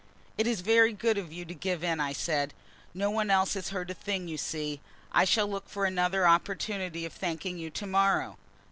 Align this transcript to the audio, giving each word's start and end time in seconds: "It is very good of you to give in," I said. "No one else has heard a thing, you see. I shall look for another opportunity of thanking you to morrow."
"It 0.35 0.47
is 0.47 0.61
very 0.61 0.93
good 0.93 1.19
of 1.19 1.31
you 1.31 1.45
to 1.45 1.53
give 1.53 1.83
in," 1.83 1.99
I 1.99 2.11
said. 2.11 2.55
"No 2.95 3.11
one 3.11 3.29
else 3.29 3.53
has 3.53 3.69
heard 3.69 3.91
a 3.91 3.93
thing, 3.93 4.27
you 4.27 4.35
see. 4.35 4.81
I 5.11 5.25
shall 5.25 5.47
look 5.47 5.69
for 5.69 5.85
another 5.85 6.27
opportunity 6.27 7.05
of 7.05 7.13
thanking 7.13 7.59
you 7.59 7.69
to 7.69 7.85
morrow." 7.85 8.37